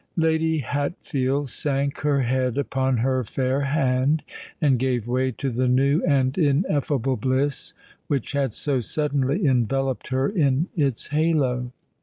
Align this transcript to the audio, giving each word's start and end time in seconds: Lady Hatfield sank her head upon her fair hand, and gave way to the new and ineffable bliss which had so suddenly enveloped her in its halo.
Lady 0.17 0.57
Hatfield 0.57 1.47
sank 1.49 1.99
her 1.99 2.21
head 2.21 2.57
upon 2.57 2.97
her 2.97 3.23
fair 3.23 3.61
hand, 3.65 4.23
and 4.59 4.79
gave 4.79 5.07
way 5.07 5.31
to 5.33 5.51
the 5.51 5.67
new 5.67 6.01
and 6.07 6.35
ineffable 6.39 7.17
bliss 7.17 7.75
which 8.07 8.31
had 8.31 8.51
so 8.51 8.79
suddenly 8.79 9.45
enveloped 9.45 10.07
her 10.07 10.27
in 10.27 10.69
its 10.75 11.09
halo. 11.09 11.71